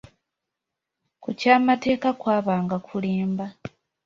Ku 1.21 1.29
ky'amateeka 1.39 2.09
kwabanga 2.19 2.75
kulimba. 2.87 3.45